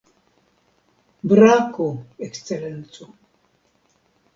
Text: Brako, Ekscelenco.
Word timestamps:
Brako, 1.33 1.87
Ekscelenco. 2.31 3.11